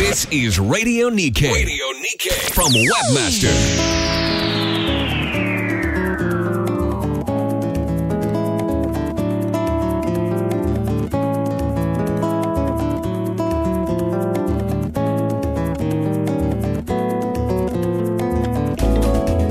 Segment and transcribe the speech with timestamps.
[0.00, 1.52] This is Radio Nikkei.
[1.52, 3.52] Radio Nikkei from Webmaster.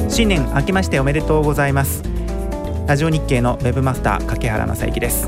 [0.02, 2.02] New 新年明けましておめでとうございます
[2.88, 5.28] ラジオ日経のウェブマスター掛原正幸です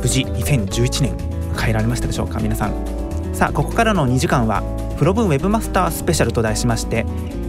[0.00, 1.14] 無事2011年
[1.52, 2.93] 迎えられましたでしょうか皆さん
[3.34, 4.62] さあここからの2時間は
[4.96, 7.04] プロブンウェブマスタースペシャルと題しまして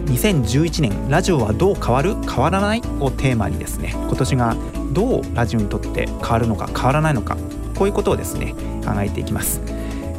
[0.06, 2.14] 2011年ラジオはどう変わる？
[2.22, 2.82] 変わらない？
[3.00, 4.56] をテーマにですね今年が
[4.92, 7.36] どうラジオにとって変わるのか変わらないのか
[7.76, 8.52] こういうことをですね
[8.84, 9.60] 考えていきます。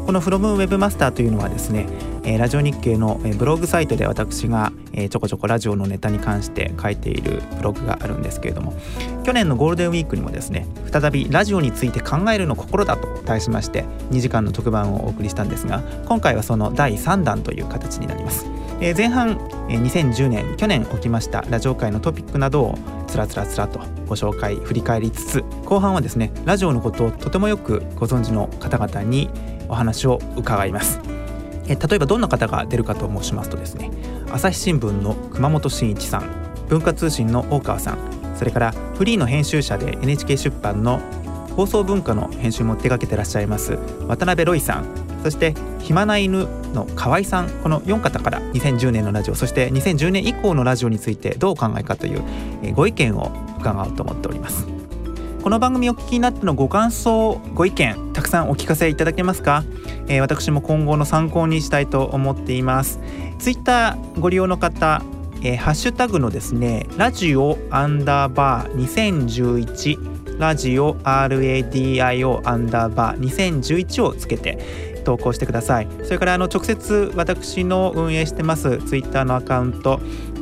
[0.05, 1.85] この FromWebmaster というのはですね
[2.37, 8.73] ラジオ日経のブログサイトで私がえちょこちょこラジオのネタに関して書いているブログがあるんですけれども
[9.23, 18.47] 去年のゴールデンウィークにもですね再びラジオについて考えるの心だと題しまして2時間の特番をお送りしたんですが今回はその第3弾という形になります。
[18.79, 19.39] え前半
[19.69, 22.75] え2010年去年起きましたラジオ界のトピックなどを
[23.07, 29.31] つらつらつらとご紹介振り返りつつ後半はですねラジオのことをとてもよくご存知の方々に
[29.67, 30.99] お話を伺います。
[31.67, 33.91] え例えばどんな方が出るかと申しますとですね
[34.31, 36.29] 朝日新聞の熊本真一さん
[36.67, 40.99] 文化通信の大川さんそれからフリーの編集者で NHK 出版の
[41.55, 44.85] 放送文化の編集も手掛けてらっしゃいます渡辺ロイさん
[45.23, 52.21] そして暇な犬の河合さんこの4方から2010年のラジオそして2010年以降のラジオについてどうお考えかという
[52.73, 54.76] ご意見を伺おうと思っております。
[55.47, 59.63] この番組お聞きになってのご感想ご意見たくさんお聞かせいただけますか、
[60.09, 62.99] えー、私も今後の参考にしたいと思っています。
[63.39, 65.01] ツイッターご利用の方
[65.41, 75.87] えー、ハッシュタグのですねラジオアンダーバー2011ラジオ RADIO アンダーバー2011をつけて投稿してください。
[76.03, 80.01] それからあの直接私の運営してますツイッターのアカウント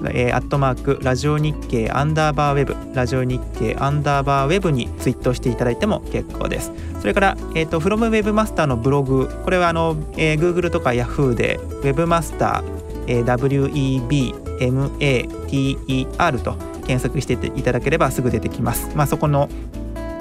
[0.10, 6.72] えー、アットマークラジオ日経アンダーバーウェブラジオ日経アンダーバーウェブにツイートしていただいても結構です。
[7.00, 16.54] それから、えーと、フロムウェブマスターのブログこれはあの、えー、Google とか Yahoo でウェブマスター、えー、WEBMATER と
[16.86, 19.50] 検索していただければすぐ出てきます、まあ、そこの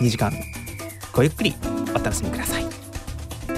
[0.00, 0.32] 2時間
[1.12, 1.54] ごゆっくり
[1.94, 2.64] お楽しみください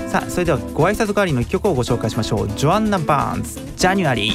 [0.09, 4.35] さあそれではご挨拶代わりの一曲をご紹介しましょうジョアンナ・バーンズ「ジャニュアリー」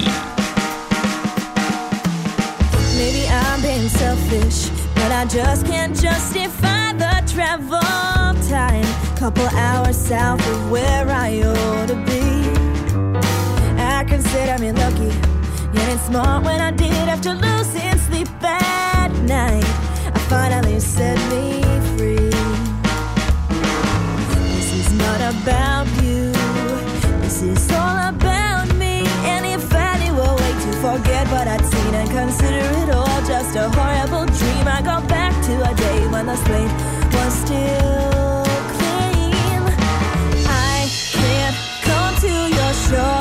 [2.99, 7.79] Maybe I'm being selfish, but I just can't justify the travel
[8.49, 8.83] time.
[9.15, 12.49] Couple hours south of where I ought to be.
[13.77, 15.13] I consider me lucky,
[15.71, 19.63] getting smart when I did after losing sleep at night.
[20.13, 21.58] I finally set me
[25.29, 26.31] about you.
[27.21, 29.05] This is all about me.
[29.31, 33.21] And if I knew a way to forget what I'd seen and consider it all
[33.31, 36.73] just a horrible dream, I go back to a day when the slate
[37.13, 38.43] was still
[38.75, 39.61] clean.
[40.47, 41.57] I can't
[41.87, 43.18] come to your shore.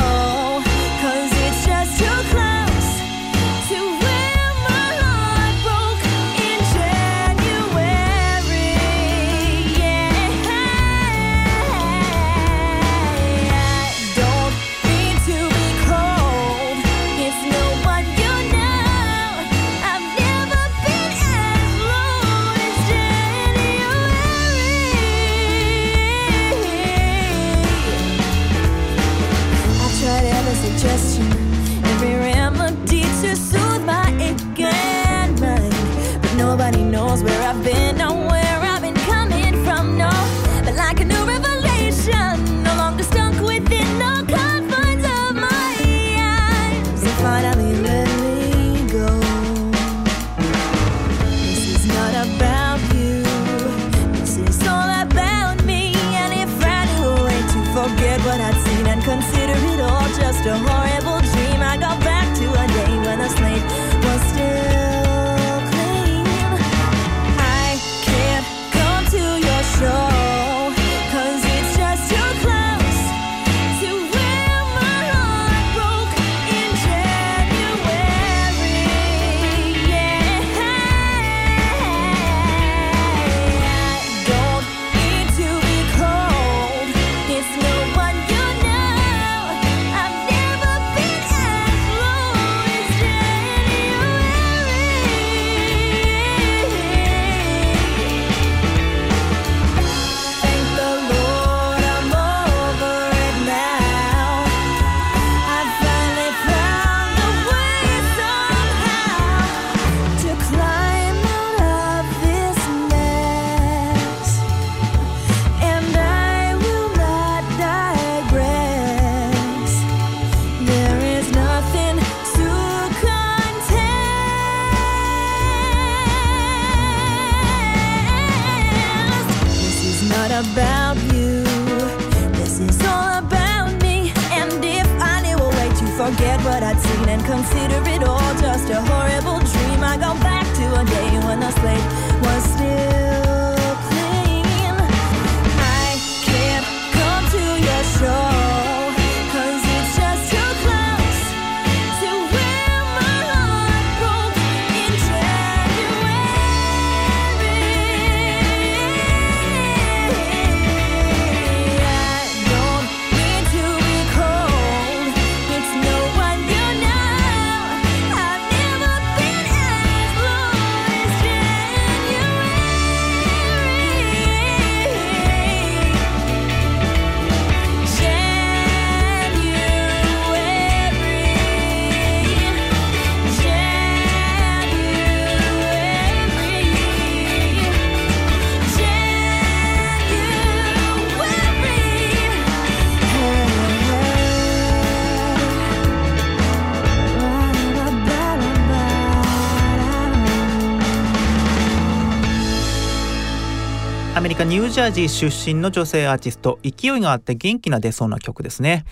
[204.78, 208.84] ジャージー出身の女性アーティスト勢いがあって元気な出そうな曲ですね、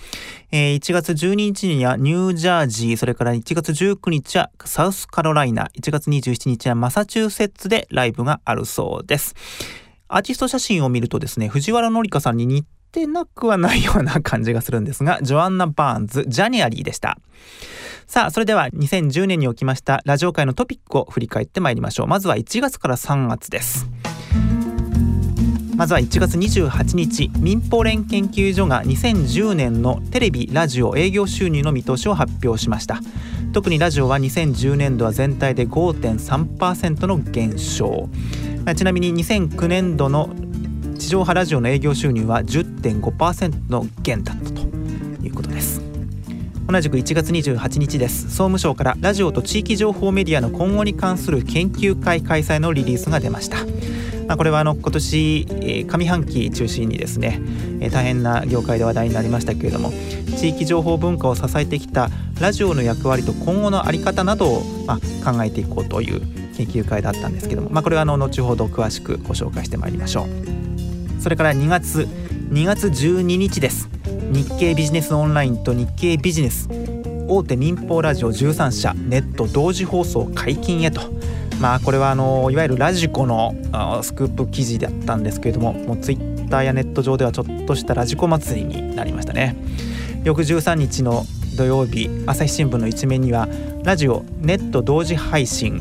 [0.50, 9.36] えー1月12日にはニュージャージーそれから1月19日はサウスカロライナ1月27日はマサチューセッツでライブがあるそうです。
[10.08, 17.16] アーティスト写真を見るとですね藤原紀香さんに似てなくはないような感じがするんですがジョアンナ・バーンズジャニアリーでした。
[18.08, 22.06] さあそれでは2010年に起きましたラジオ界のトピックを振り返ってまいりましょう。
[22.08, 23.86] まずは1月から3月です。
[25.76, 33.00] まずは1月28日民放連研究所が2010年のテレビラジオ営業収入の見通しを発表しました。
[33.52, 38.08] 特にラジオは2010年度は全体で5.3%の減少。
[38.74, 40.30] ちなみに2009年度の
[40.98, 44.62] 地上波ラジオの営業収入は10.5%の減だったと
[45.22, 45.82] いうことです。
[46.66, 48.22] 同じく1月28日です。
[48.28, 53.58] 総務省からラジオと地域情報メディアの今後に関する研究会開催のリリースが出ました。
[54.26, 57.40] まあこれはあの今年上半期中心にですね
[57.92, 59.92] 大変な業界で話題になりましたけれども
[60.36, 66.20] 地域情報文化を支えてきたラジオの役割と今後の在り方などをまあ考えていこうという
[66.56, 71.22] 研究会だったんですけども、まあ、これはあの後ほど詳しくご紹介してまいりましょう。
[71.22, 72.08] それから2月
[72.50, 73.88] 2月12日です。
[74.32, 76.68] 日経ビジネスオンラインと日経ビジネス
[77.28, 81.00] 大手民放ラジオ13社ネット同時放送解禁へと
[81.60, 83.54] まあこれはあのいわゆるラジコの
[84.02, 89.56] スクープ記事だったんですけれどももうツイッターやネット上ではちょっとしたラジコ祭りになりましたね。
[90.24, 91.24] 翌13日の
[91.56, 93.48] 土曜日朝日新聞の一面には
[93.84, 95.78] ラジオネット同時配信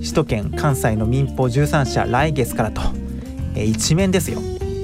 [0.00, 2.80] 首都圏関西の民放13社来月からと、
[3.54, 4.40] えー一面ですよ。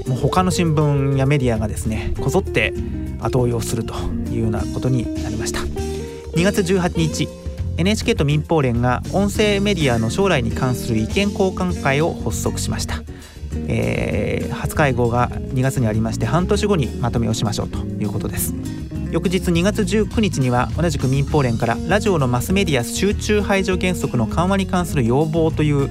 [0.06, 2.72] もう他の新聞やメディアがですねこぞって
[3.20, 3.94] 後追いをすると
[4.30, 5.60] いうようなことになりました。
[5.60, 7.28] 2月18日
[7.80, 13.02] NHK と民放連が音声メディアの将来に関する意見交換会を発足しました、
[13.68, 18.54] えー初会合が2月にありまして半年後にまとめをしましょうということです
[19.10, 25.90] 翌日2月19日には同じく民放連からラジオのマスメディア集中排除原則の緩和に関する要望という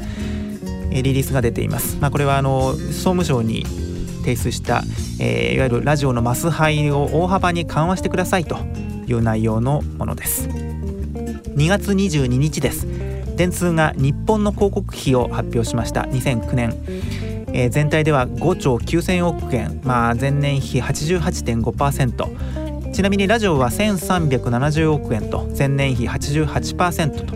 [0.92, 1.98] リリースが出ています。
[2.00, 3.66] まあ、これはあの総務省に
[4.22, 4.84] 提出した、
[5.20, 8.58] えーいわゆるラジオのマス配を大幅に緩和してくださいと
[9.08, 10.69] いう内容のものです。
[11.60, 12.88] 2月22日です。
[13.36, 16.04] 電通が日本の広告費を発表しました。
[16.04, 16.74] 2009年、
[17.52, 27.36] えー全体では5兆9000億円、まあ、前年比88.5%ちなみにラジオは1370億円と前年比88%と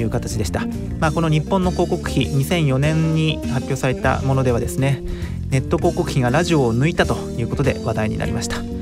[0.00, 0.64] いう形でした、
[0.98, 5.02] まあ、この日本の広告費2004年に発表されたものではですね
[5.50, 8.77] ネット広告費がラジオを抜いたということで話題になりました。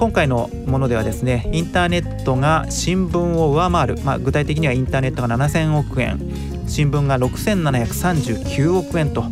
[0.00, 6.18] 今回のものではですねインターネットが新聞を上回る、まあ、具体的にはインターネットが7000億円
[6.66, 9.24] 新聞が6739億円と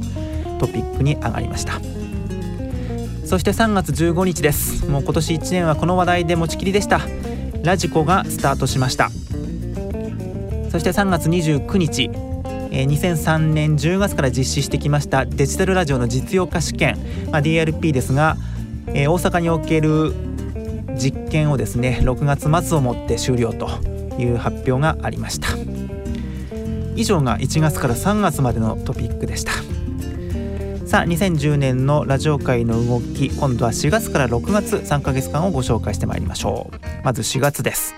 [0.60, 1.80] トピックに上がりました。
[3.24, 4.86] そして3月15日です。
[4.86, 7.00] もう今年1年はこの話題で持ちきりでした。
[7.62, 9.08] ラジコがスタートしました。
[10.70, 12.10] そして3月29日
[12.70, 16.98] 2003年10月から実施してきましたデジタルラジオの実用化試験、
[17.30, 18.36] まあ、DRP ですが、
[18.86, 20.27] 大阪における
[20.98, 23.68] 実験をですね6月末をもって終了と
[24.18, 25.48] いう発表がありました。
[26.96, 29.52] 以上が1月から3月までのトピックでした。
[30.86, 37.04] さあ2010年のラジオ界の動き今度は4月から6月3ヶ月間をご紹介してまいりましょう。
[37.04, 37.94] まず4月です。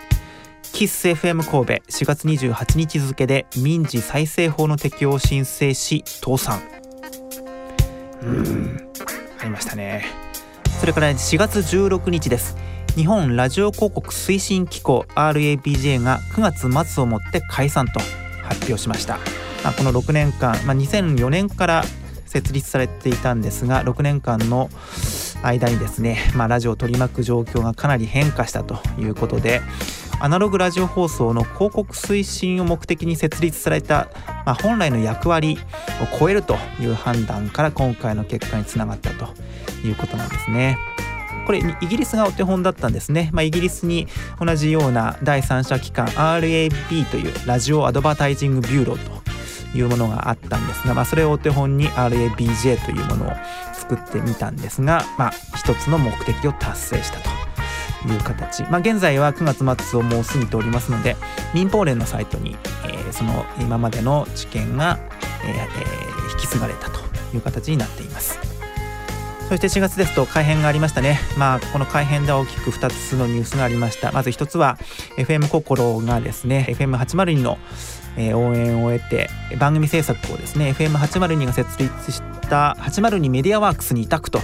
[0.72, 6.60] キス FM 神戸4月28日付で民事再生法の適用を申請し倒産。
[8.22, 8.90] うん
[9.40, 10.04] ありましたね。
[10.80, 12.56] それから4月16日です。
[13.00, 17.98] 日本ラジオ広告推進機構 RABJ が9月末をもって解散と
[18.42, 19.16] 発表しました、
[19.64, 21.82] まあ、この6年間、まあ、2004年から
[22.26, 24.68] 設立されていたんですが6年間の
[25.42, 29.62] 間にですね、まあ、ラジオを取り巻く状況がかなり変化したということで
[30.20, 34.10] アナログラジオ放送の広告推進を目的に設立された、
[34.44, 35.56] まあ、本来の役割
[36.02, 39.32] を超えるという判断から今回の結果につながったと
[39.86, 40.76] いうことなんですね。
[41.50, 44.06] これイギリスがお手本だったんですね、まあ、イギリスに
[44.38, 53.32] 同じような第三者機関 RAB というラジオアドバタイジングビューローというものがあったんですが、まあ、それをお手本に RABJ というものを
[53.74, 61.16] 作ってみたんですが、まあ、一つの目的を達成したという形、まあ、現在は9月末をもう過ぎておりますので
[61.52, 62.52] 民放連のサイトに、
[62.84, 65.00] えー、その今までの知見が、
[65.44, 67.00] えー、引き継がれたと
[67.34, 68.49] いう形になっています。
[69.50, 71.18] そして4月ですと改編がありましたね。
[71.36, 74.12] まあこの改編で大きく2つのニュースがありました。
[74.12, 74.78] まず1つは
[75.16, 77.58] FM 心がですね FM802 の
[78.16, 79.28] えー、応援を得て
[79.58, 84.40] 番組制作をですね FM802 が設立した802メディアワークスに委託と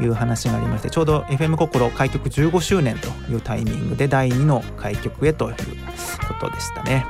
[0.00, 5.56] いう話がありましてちょうど FM 心開局15周年というタイミングで第2の開局へという
[6.28, 7.06] ことでしたね。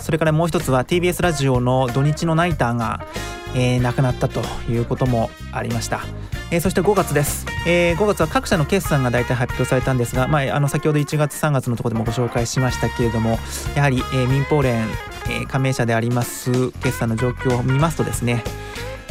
[0.00, 3.06] それからもう一つは TBS ラジオの土日のナイターが、
[3.54, 6.02] えー、亡くなったということもありました。
[6.52, 13.38] えー、そして5月です、えー、5月は各社の決算が大体発表されたんですが、まあ、あの先ほど1月3月のところでもご紹介しましたけれども
[13.76, 14.88] やはり、えー、民放連、
[15.28, 18.42] えー、加盟者であります決算の状況を見ますとですね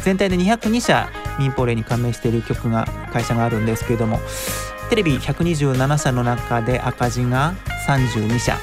[0.03, 4.19] 全体で202社民放連に加盟している局が会社があるんですけれども
[4.89, 7.53] テレビ127社の中で赤字が
[7.87, 8.57] 32社、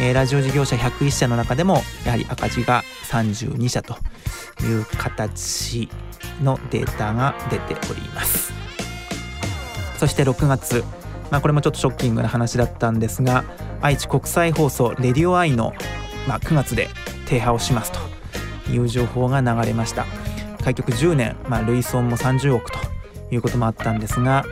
[0.00, 3.96] えー、ラジオ事業者101社の中でもやはり赤字が32社と
[4.62, 5.88] いう形
[6.42, 8.52] のデータが出ております。
[9.98, 10.84] そして6月。
[11.30, 13.44] まあ、これもちょっとショッキングな話だったんですが
[13.80, 15.72] 愛知国際放送レディオアイの、
[16.28, 16.90] まあ、9月で
[17.24, 18.12] 停波をしますと。
[18.70, 20.06] いう情報が流れました。
[20.62, 22.78] 開局10年、まあ、累損も30億と
[23.30, 24.44] いうこともあったんですが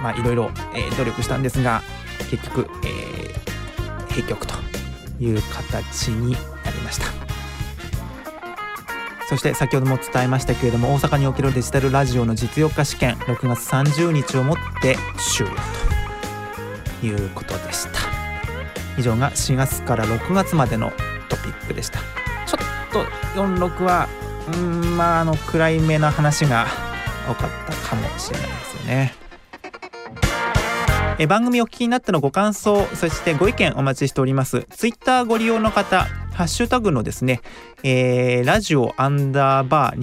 [0.00, 1.82] まあいろいろ、え、努力したんですが
[2.30, 4.54] 結局、えー、閉局と
[5.18, 7.29] いう形になりました。
[9.30, 15.52] そして先ほども伝えましたけれども大阪におけるデジタルラジオの実用化試験6月30日をもって終了
[17.00, 18.00] ということでした。
[18.98, 20.90] 以上が4月から6月までの
[21.28, 22.00] トピックでした。
[22.44, 23.04] ちょっと
[23.40, 24.08] 46は
[24.52, 26.66] うんまああの暗いめな話が
[27.28, 29.14] 多かったかもしれないですよね。
[31.18, 34.66] え番組お聞きになってのご感想そしてご意見お待ちしております。
[34.70, 36.08] ツイッターご利用の方
[36.40, 37.42] ハッシュタグのですね、
[37.82, 39.98] えー、ラジオアンダーバー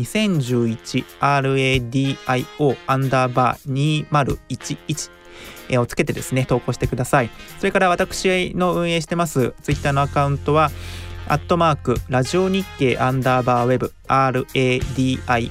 [1.19, 7.31] 2011RADIO アンダーバー2011をつけてですね、投稿してください。
[7.57, 10.69] それから私の運営してますツイッターのアカウントは、
[11.27, 15.49] アットマーク、ラジオ日経アンダーバーウェブ、RADIO、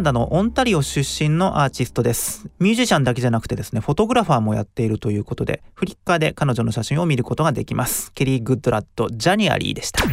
[0.00, 2.48] ナダのオンタリオ出身のアーティストです。
[2.58, 8.10] ミュージシャンだけじゃなくてですねフォトグラファーもやっているということでフリッカーで彼女の写真を見ることができます。
[8.12, 10.04] ケリー・グッドラッド・ January でした.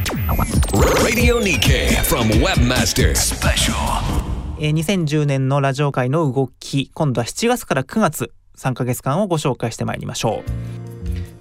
[4.60, 10.52] えー2010年のラジオ界の動き今度は7月から9月3ヶ月間をご紹介してまいりましょう。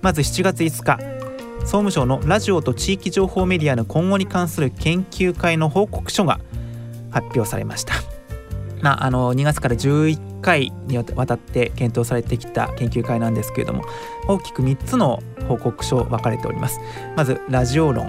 [0.02, 1.00] まず7月5日
[1.62, 6.38] 総務省のラジオと地域情報メディアの今後に関する研究会の報告書が
[7.10, 7.94] 発表されました
[8.86, 13.84] まあ、あの2月から11回にわたって検討されてきた研究会なんですけれども
[14.28, 16.78] 大きく3つの報告書分かれております。
[17.16, 18.06] まずラジオ論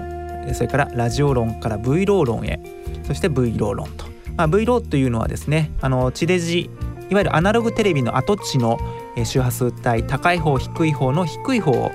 [0.54, 2.60] それからラジオ論から V ロー論へ
[3.04, 4.04] そして V ロー論と、
[4.36, 6.70] まあ、V ローというのはですねあの地デジ
[7.10, 8.78] いわゆるアナログテレビの跡地の
[9.24, 11.90] 周波数帯高い方低い方の低い方を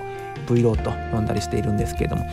[0.49, 2.25] V ローと呼んだりしているんですけれども、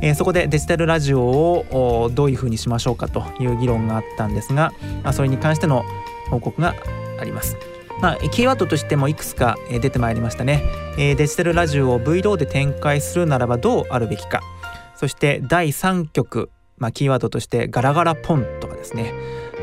[0.00, 5.84] えーそこでデジタルラジオをどういうふうにしましょうかという議論があったんですが、まあ、それに関しての
[6.30, 6.74] 報告が
[7.20, 7.56] あります。
[8.00, 10.62] まあ、キーワードとしてもいくつか出てまいりましたね、
[10.98, 14.40] えーデジタルラジオを V ローで展開するならばどうあるべきか。
[14.96, 19.12] そして第3局、まあ、キーワードとしてガラガラポンとかですね。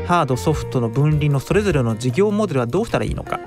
[0.06, 3.38] ハードソフトの分離のそれぞれの事業モデルはどうしたらいいのか、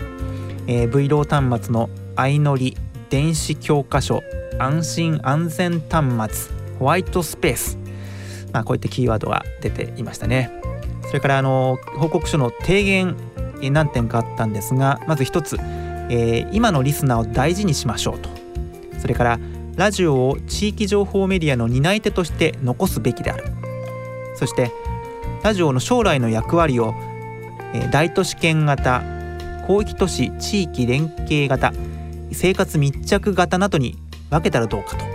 [0.67, 2.77] えー V ロー端末の相乗り
[3.09, 4.21] 電子教科書
[4.59, 6.64] 安心安全端末。
[6.79, 7.77] ホワイトスペース、
[8.53, 10.51] まあ、こういったキーワードが出ていましたね。
[11.07, 13.15] それからあの報告書の提言
[13.61, 15.57] 何点かあったんですがまず一つ、
[16.09, 18.29] えー今のリスナーを大事にしましょうと。
[18.99, 19.39] それから
[19.75, 23.45] ラジオを地域情報メディアの担い手として残すべきである。
[24.35, 24.71] そして
[25.43, 26.93] ラジオの将来の役割を、
[27.73, 29.01] えー大都市圏型
[29.67, 31.73] 広域都市地域連携型
[32.31, 33.97] 生活密着型などに
[34.29, 35.05] 分けたらどうかと、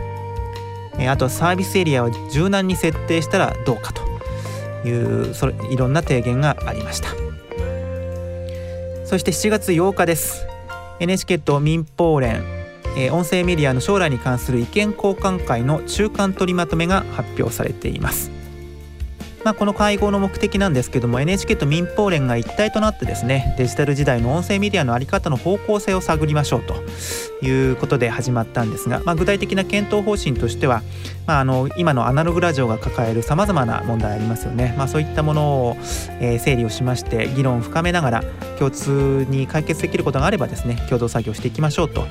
[1.01, 4.03] えあとはサービスエリアを柔軟に設定したらどうかと
[4.87, 7.09] いうそれいろんな提言がありました。
[9.05, 10.47] そして7月8日です。
[11.01, 12.45] NHK と民放連、
[12.97, 18.40] え音声メディアの将来に関する意見交換会の中間取りまとめが発表されています。
[19.45, 26.75] まあ、この会合の目的なんですけども NHK と民放連が一体となってですねデジタル時代の音声メディアの在り方の方向性を探りましょうと
[27.45, 30.83] いうことで始まったんですが、まあ、具体的な検討方針としては、
[31.27, 35.77] まあ、あの今のアナログラジオが抱えるさまざまな問題ありますよね、まあ、そういったものを、
[36.21, 38.25] 整理をしまして議論を深めながら
[38.59, 42.07] 共通に解決できることがあればですね共同作業していきましょうと。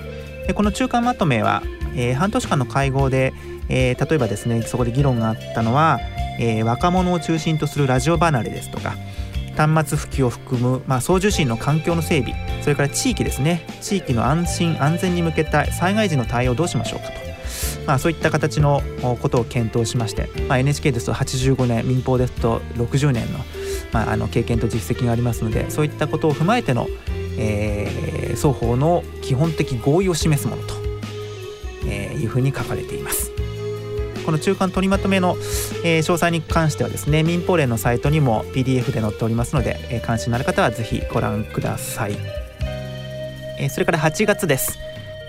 [0.48, 1.62] でこの中間まとめは、
[1.96, 3.34] えー半年間の会合で、
[3.70, 6.00] えー例えばですねそこで議論があったのは、
[6.40, 8.96] えー若者を中心とするラジオ離れですとか
[9.56, 17.14] 端末普及を含む、まあ、送受信の環境の整備それから地域ですね地域の安心安全に向けた災害時の対応をどうしましょうかと、
[17.86, 18.82] まあ、そういった形の
[19.22, 23.40] ことを検討しまして、まあ、NHK ですと85年民放ですと60年の,、
[23.92, 26.88] まあ、あの経験と実績がありますのでそういったことを踏まえての、
[27.38, 30.76] えー双方の基本的合意を示すものと、
[31.86, 33.29] えーいうふうに書かれています。
[34.30, 35.38] この中間取りまとめの、
[35.84, 42.16] えー詳細に関してはですね民放連のサイトにも PDF で載っておりますので、えー関心のある方はぜひご覧ください、
[43.58, 44.78] えーそれから8月です、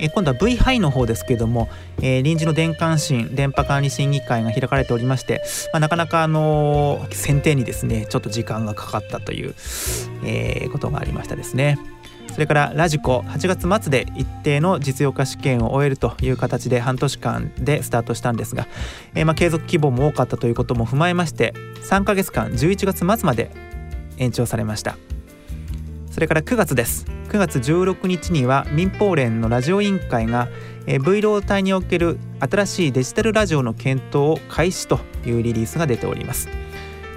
[0.00, 1.70] え今度は V ハイの方ですけども、
[2.02, 9.54] えー臨時の電関審電波管理審議会が開かれておりまして、まあ、なかなかあのー選定にですねちょっと時間がかかったという、
[10.26, 11.78] えーことがありましたですね。
[12.32, 18.66] それからラジコ8月末で一定の実用化試験を終えるという形で半年間でスタートしたんですが、
[19.14, 23.50] えーまあ継続希望も多かったということも踏まえまして3ヶ月間11月末まで
[24.18, 24.96] 延長されました。
[26.10, 27.06] それから9月です。
[27.28, 30.48] 9月16日には民放連のラジオ委員会が、
[30.86, 36.59] えー V ロー帯における新しいデジタルラジオの検討を開始というリリースが出ております。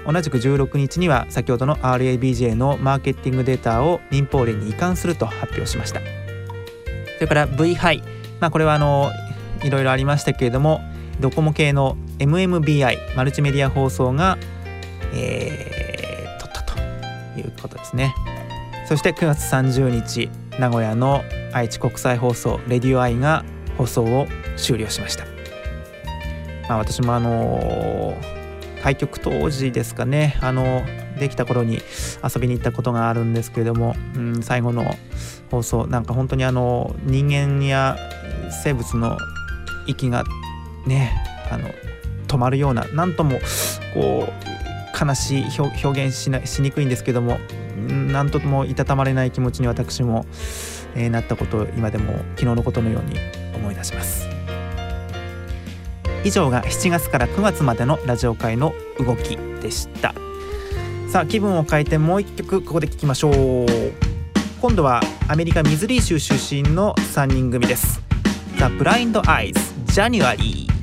[0.06, 6.00] 同じく16日には先ほどの RABJ のマーケティングデータを民放連に移管すると発表しました。
[7.14, 8.02] それから V ハイ、
[8.40, 9.10] まあ、これはあの
[9.62, 10.82] いろいろありましたけれども
[11.20, 14.36] ドコモ系の MMBI マルチメディア放送が、
[15.14, 15.74] えー
[16.38, 16.78] 取ったと
[17.38, 18.14] いうことですね。
[18.86, 23.44] そして9月30日名古屋の愛知国際放送レディオアイが
[23.78, 25.24] 放送を終了しました、
[26.68, 28.14] まあ、私もあの
[28.84, 30.36] 開局当時ですかね。
[30.42, 30.82] あの
[31.18, 31.80] できた頃に
[32.22, 34.84] 遊びに行ったことがあるんですけれども、うん、最後の
[35.50, 37.96] 放送なんか本当にあの人間や
[38.62, 39.16] 生物の
[39.86, 40.24] 息が
[40.86, 41.14] ね
[41.50, 41.70] あの
[42.28, 43.38] 止まるような何とも
[43.94, 47.38] こう悲しい表現しなしにくいんですけども
[47.88, 50.26] 何ともいたたまれない気持ちに私も、
[50.94, 53.18] えーなったことを今でも昨日のことのように
[53.54, 54.33] 思い出します。
[56.24, 60.14] 以上が7月から9月までのラジオ界の動きでした。
[61.08, 63.66] さあ気分を変えてもう一曲ここで聴きましょう。
[64.60, 68.00] 今度はアメリカミズリー州出身の3人組です。
[68.56, 69.54] The Blind Eyes
[69.86, 70.73] January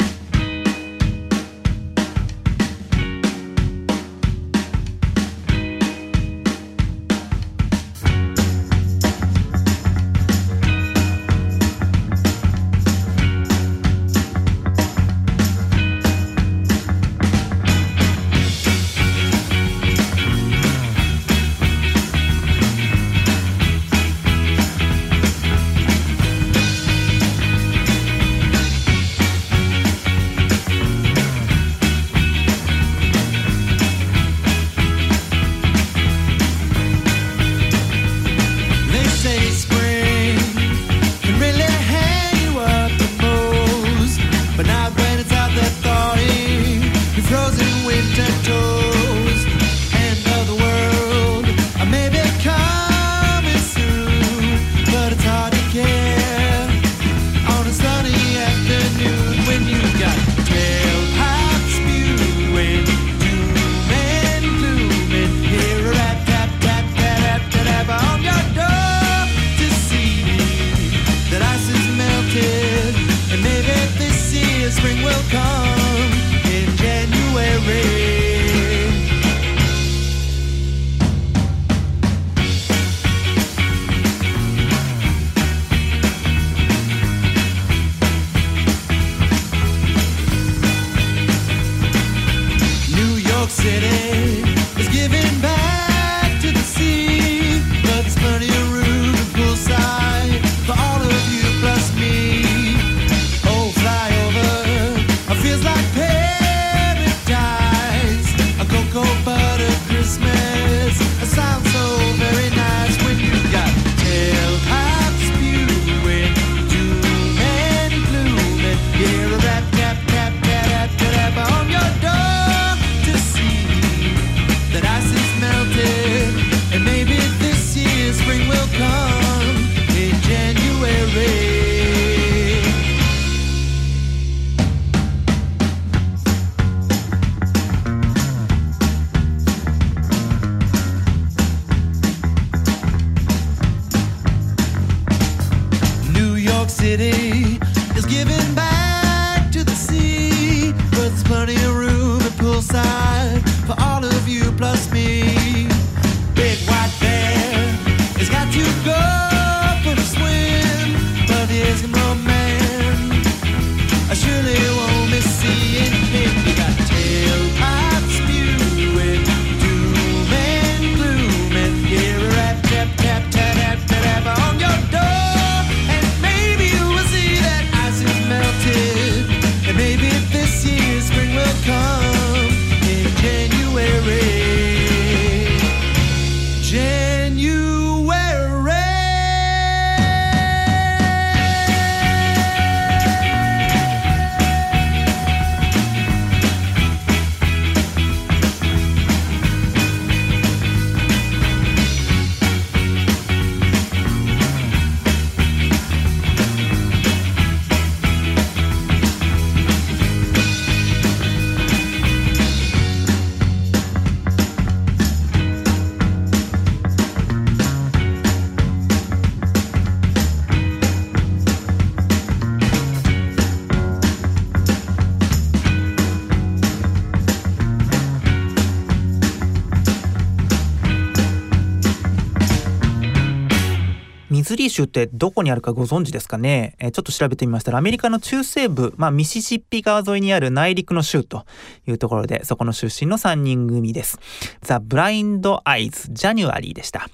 [234.81, 241.45] 州ってどこにあるかご存知ですかね、えーちょっと調べてみましたらアメリカの中西部、まあ、ミシシッピ川沿いにある内陸の州と
[241.87, 244.19] いうところでそこの出身の3人組です。
[244.61, 247.07] ザ・ブラインド・アイズ・ジャニュアリーでした。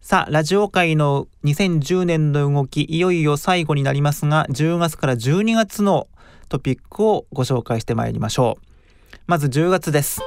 [0.00, 6.08] さあラジオ界の2010年の動きいよいよ最後になりますが10月から12月の
[6.48, 10.20] トピックをご紹介してまいりましょうまず10月です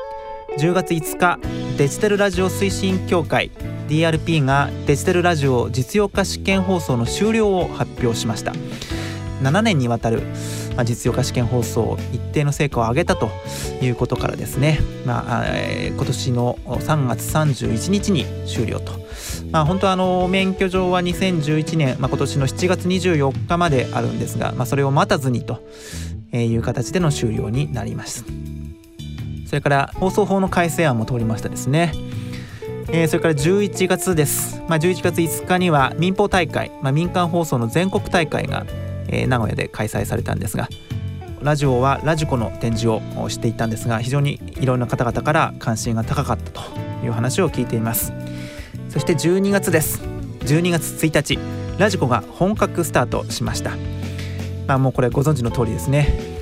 [0.58, 1.40] 10月5日
[1.78, 3.50] デジタルラジオ推進協会
[3.88, 8.54] DRP がデジタルラジオ実用化試験放送の終了を発表しました。
[9.42, 10.22] 7年にわたる
[10.86, 13.30] 実用化試験放送一定の成果を上げたと
[13.82, 18.94] いうことからですね、まあえー今年の3月31日に終了と、
[19.52, 25.62] まあ、本当はあの免許状は2011年、まあ、今年の7月24日まであるんですが、まあ、それを待たずにと
[26.34, 28.26] いう形での終了になります。
[29.54, 31.94] それから放送法の改正案も通りましたですね。
[32.88, 38.66] えー、それから11月です、まあ、11月5日には民放大会、まあ、民間放送の全国大会が、
[39.10, 40.70] えー、名古屋で開催されたんですが
[41.44, 46.62] ラジオはラジコの展示をしていたんですが非常にいろんな方々から関心が高かったと
[47.04, 48.12] いう話を聞いています。
[48.90, 50.02] そして12月です。
[50.46, 51.38] 12月1日
[51.80, 53.72] ラジコが本格スタートしました。
[54.66, 56.33] まあもうこれご存知の通りですね。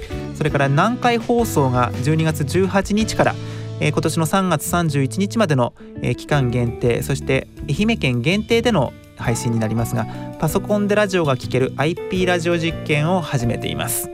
[0.42, 3.36] それから南海放送が12月18日から
[3.80, 5.74] えー、今年の3月31日までの、
[6.04, 10.06] えー、期間限定そして愛媛県限定での配信になりますが
[10.40, 14.10] パソコンでラジオが聴ける IP ラジオ実験を始めています。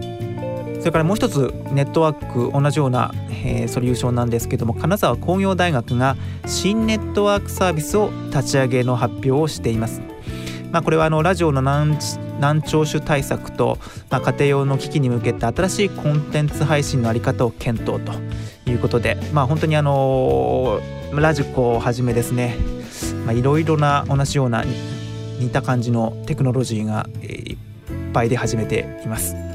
[0.80, 10.02] それからもう一つネットワーク同じような、えー、ソリューションなんですけども金沢工業大学が新ネットワークサービスを立ち上げの発表をしています。
[10.72, 11.98] まあ、これはあのラジオの難
[12.40, 13.78] 難聴種対策と、
[14.10, 18.14] まあ、家庭用の機器に向けた新しいコンテンツ配信の在り方を検討と
[18.70, 20.80] いうことで、まあ、本当にあの
[21.14, 22.56] ラジコをはじめですね
[23.34, 24.64] いろいろな同じような
[25.40, 27.58] 似た感じのテクノロジーがいっ
[28.14, 29.47] ぱい出始めています。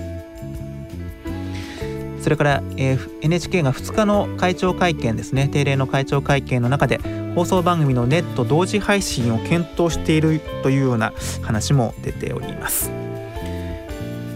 [2.22, 5.48] それから、えー、NHK が2日の会長会見ですね。
[5.48, 7.00] 定例の会長会見の中で
[7.34, 12.92] 放送番組のネット同時配信を検討しているというような話も出ております。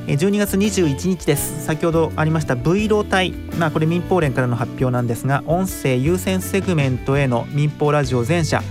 [0.07, 1.65] 12月21日です。
[1.65, 8.63] 先ほどありました V ローまあこれ民放連からの発表なんですが音声優先セグメントへの民放ラジオ全社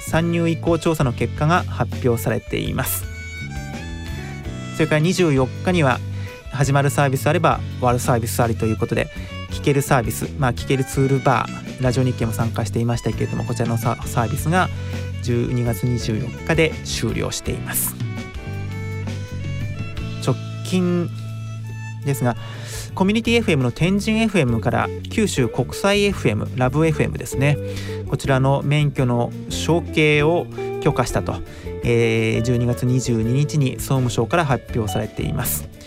[0.00, 3.04] 参入移行調査の結果が発表されています。
[4.76, 5.98] それから24日には
[6.58, 9.06] 始まるサービスあれば終わるサービスありということで
[9.52, 14.68] 聞けるサービス、まあ、聞けるツールバーラジオ日経も参加していましたけれどもこちらのサービスが
[15.22, 17.94] 12月24日で終了しています。
[20.26, 21.08] 直近
[22.04, 22.34] ですが
[22.96, 27.56] コミュニティ FM の天神 FM から九州国際 FM ラブ FM ですね。
[28.08, 30.48] こちらの免許の承継を
[30.80, 31.36] 許可したと、
[31.84, 35.77] えー、12月22日に総務省から発表されています。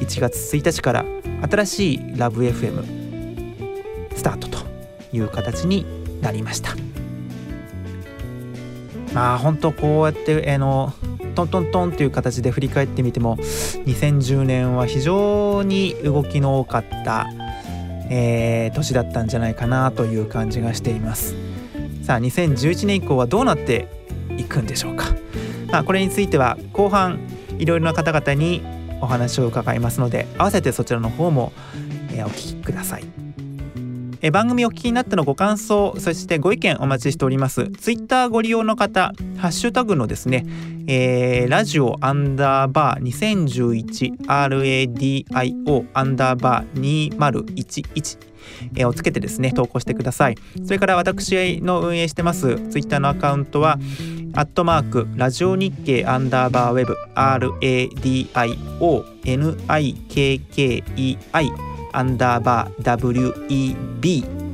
[0.00, 1.04] 1月1日から
[1.50, 2.84] 新しいラブ f m
[4.16, 4.58] スタートと
[5.12, 5.86] いう形に
[6.20, 6.74] なりました。
[9.14, 10.92] まあ本当こうやってあの
[11.34, 17.26] トントントンという形で振り返ってみても2010年は非常に動きの多かった、
[18.10, 21.34] えー、年だったんじゃないかなという感じがしています。
[22.02, 23.88] さあ2011年以降はどうなって
[24.36, 25.06] いくんでしょうか、
[25.70, 27.20] まあ、これについては後半
[27.58, 28.62] いろいろな方々に
[29.00, 31.52] お話を伺いますので合わせてそちらの方も、
[32.12, 33.04] えお聞きください。
[34.22, 40.44] え番組お聞きになってのご感想そしてご意見お待ちしておりますツイッターご利用の方ハッシュタグのですね、
[40.86, 43.02] えー、ラジオアンダーバー
[44.26, 48.29] 2011RADIO アンダーバー2011
[48.76, 50.36] えをつけてですね投稿してください。
[50.64, 53.78] それから私の運営してますツイッターのアカウントは
[54.34, 58.30] アットマークラジオ日経アンダーバーウェブ RADIONIKKEI
[61.92, 64.49] アンダーバー WEB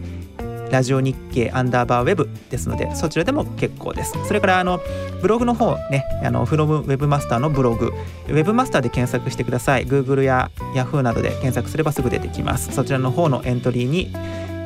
[0.71, 4.13] ラジオ日経アンダーバーウェブですのでそちらでも結構です。
[4.27, 4.81] それからあの
[5.23, 7.93] ブログの方ねあのフロムウェブマスターのブログ。
[8.29, 9.87] ウェブマスターで検索してください。
[9.87, 12.73] Google や Yahoo などで検索すればすぐ出てきます。
[12.73, 14.13] そちらの方のエントリーに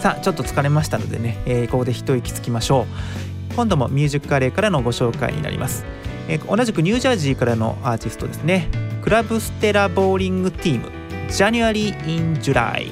[0.01, 2.87] さあちょっと疲れましたのでね、えー、ここで一息つきましょ
[3.51, 3.55] う。
[3.55, 5.85] 今度もミュージックカレーからのご紹介になります、
[6.29, 8.69] えー、同じくニュージャージーからのアーティストですね。
[9.03, 10.91] クラブステラボーリングティーム
[11.29, 12.91] January in July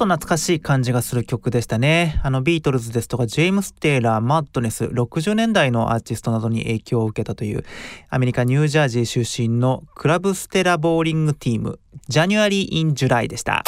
[0.00, 2.20] と懐かしい感じがする曲でしたね。
[2.22, 7.64] あのビートルズですとかジェームス・テイラーマッドネス60年代のアーティストなどに影響を受けたという
[8.08, 13.62] アメリカニュージャージー出身のクラブステラボーリングティーム January in July でした。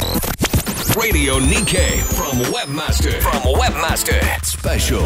[0.96, 3.20] Radio Nikkei from Webmaster.
[3.20, 4.18] From Webmaster.
[4.42, 5.02] Special.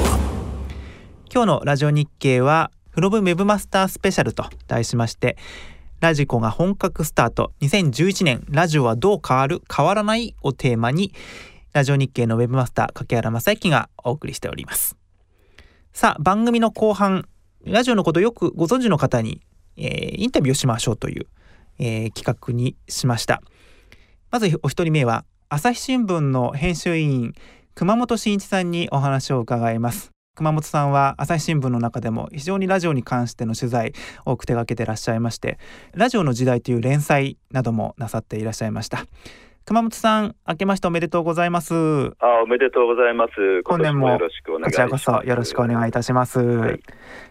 [1.32, 5.36] 今日のラジオ日経は from Webmaster スペシャルと題しまして
[6.00, 7.52] ラジコが本格スタート。
[7.62, 11.14] 2011年ラジオはどう変わる変わらないをテーマに
[11.72, 14.96] ラジオ日経のウェブマスター柿原正幸がお送りしております。
[15.94, 17.26] さあ番組の後半
[17.64, 19.40] ラジオのことをよくご存知の方に、
[19.78, 21.26] えーインタビューをしましょうという、
[21.78, 23.42] えー企画にしました。
[24.30, 27.34] まずお一人目は朝日新聞の編集委員
[27.74, 30.15] 熊本真一さんにお話を伺います。
[30.36, 33.94] 熊本さんは朝日新聞の中でも非常にラジオに関しての取材
[34.26, 35.58] を多く手掛けてらっしゃいまして
[35.94, 39.06] ラジオの時代という連載などもなさっていらっしゃいました。
[39.64, 41.74] 熊本さん明けましておめでとうございます。
[41.74, 43.32] あ、おめでとうございます。
[43.64, 44.78] 本年も今年よろしくお願こち。
[44.78, 46.44] らこそよろしくお願いいたします、い。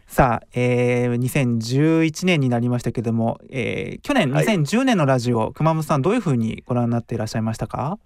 [0.06, 4.46] さあ、えー、2011年になりましたけども、えー去年はい。
[4.46, 8.00] 2010年のラジオ、熊本さんどういうふうにご覧になっていらっしゃいましたか？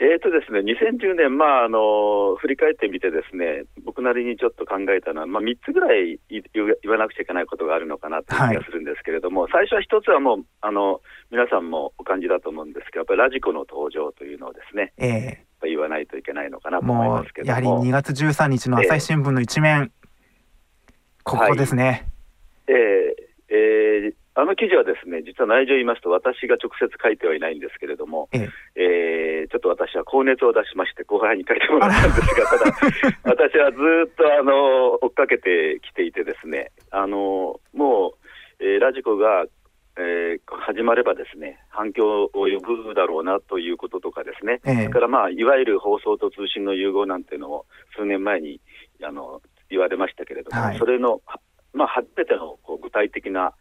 [0.00, 6.42] えーとですね、2010年、まああの、振り返ってみてですね、僕なりにちょっと考えたのは、まあ、3つぐらい言
[6.90, 17.84] わなくちゃいけないことがあるのかなという気がするんですけれども、最初は一つはもうあの、皆さんもお感じだと思うんですけど、やっぱりラジコの登場というのをですね、えやっぱり言わないといけないのかなー、と思いもますけうやはりども。
[17.84, 19.92] 2月13日の朝日新聞の一面、
[21.24, 22.08] ここですね、
[22.68, 22.74] えー
[23.50, 32.76] えーあの記事はですね、実は内情を言いますと、私が直接書いてはいないんですけれども、えーえーちょっと私は高熱を出しまして、後輩に書いてもらったんですが、ただ、
[33.24, 33.78] 私はず
[34.10, 38.14] っとあの追っかけてきていてですね、あのも
[38.60, 39.44] う、えーラジコが、
[39.98, 44.74] えー始まればですね、反響を呼ぶだろうなということとかですね、ええ。
[44.74, 48.60] それからまあ、いわゆる放送と通信の融合なんていうのを数年前に
[49.02, 50.78] あの言われましたけれども、はい。
[50.78, 51.40] それの、は
[51.72, 53.52] まあ、初めてのこう具体的な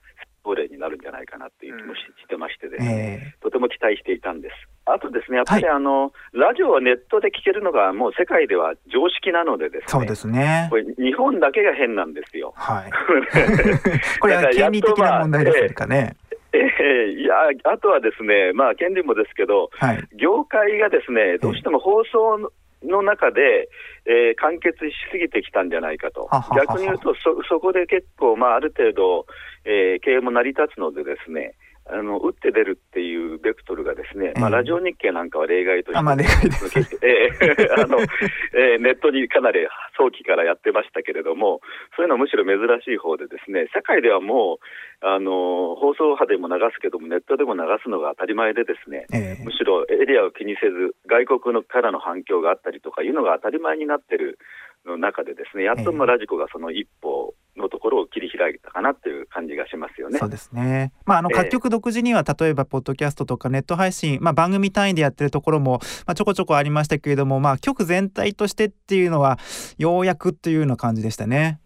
[0.44, 4.56] 法令になるんじゃないかなという気もししてましてね、えとても期待していたんです。
[4.86, 5.76] あとですね、やっぱりはい。
[5.76, 10.68] あの、ラジオはネットで聞けるのがもう世界では常識なのでですね、ーそうですね。
[10.70, 12.54] これ日本だけが変なんですよ。
[12.56, 12.92] はい。
[14.20, 16.16] これは権利的な問題ですかね、
[16.54, 17.36] ええいや、
[17.66, 20.08] あとはですね、まあ、権利もですけど、はい。
[20.18, 22.52] 業界がですね、どうしても放送
[22.84, 23.70] の中で、
[24.06, 26.26] えー完結しすぎてきたんじゃないかと。
[26.26, 29.26] はははは、逆に言うとそ、そこで結構、まあ、ある程度、
[29.66, 31.56] えー経営も成り立つのでですね、
[31.92, 37.00] あの打って出るっていうベクトルがですね、まあ、ええラジオ日経なんかは例外として、あまあ例外です。
[37.02, 37.98] ええあの
[38.54, 39.60] えーネットにかなり
[39.98, 41.62] 早期からやってましたけれども、
[41.96, 54.38] そういうのはむしろ珍しい方でですね、世界ではもう、あの放送波でも流すけども、ネットでも流すのが当たり前でですね、えーむしろエリアを気にせず、外国のからの反響があったりとかいうのが当たり前になってる
[54.86, 60.18] の中でですね、やっとまあラジコがその一歩のところを切り開いたかなという感じがしますよね。
[60.18, 60.92] そうですね。
[61.06, 69.38] まああのええ各局独自には例えばポッドキャストとかネット配信、まあ番組単位でやってるところもまあちょこちょこありましたけれども、まあ局全体としてっていうのは
[69.78, 71.60] ようやくっていうような感じでしたね。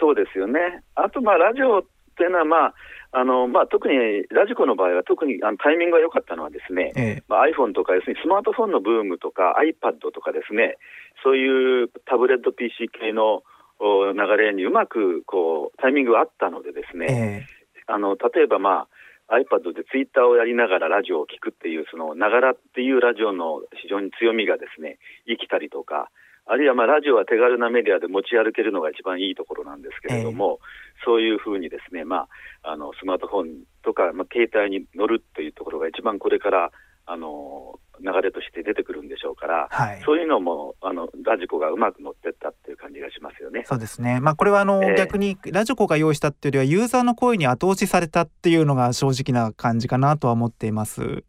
[0.00, 0.82] そうですよね。
[0.94, 1.82] あと、まあ、ラジオっ
[2.16, 2.74] ていうのは、まあ、
[3.12, 3.94] あの、まあ、特に、
[4.30, 10.78] ラジコの場合は特にあのタイミングが良かったのはですね、ええまあ、iPhone とか、要するにスマートフォンのブームとか、iPad とかですね、
[11.22, 13.42] そういうタブレット PC 系のお
[14.12, 18.88] 流れにうまく、こう、タイミングがあったのでですね、えあの、例えばま
[19.28, 26.10] あ、iPad でツイッターをやりながらラジオを聞くっていう、その、ながらっていうラジオの非常に強みがですね、生きたりとか、
[26.46, 30.60] あるいはまあラジオは手軽なメディアで持ち歩けるのが一番いいところなんですけれども、
[31.04, 32.28] そういうふうにですね、ま
[32.62, 36.70] あ、あのスマートフォンとか、まあ、携帯に乗るというところが一番これから
[37.06, 43.62] あの流れとして出てくるんでしょうから、はいそういうのもあのラジコがうまく乗ってったっていう感じがしますよね。
[43.66, 44.20] そうですね。
[44.20, 51.24] まあこれはあの、ええ逆にラジコが用意したっていうよりはユーザーの声に後押しされたっていうのが正直な感じかなとは思っています。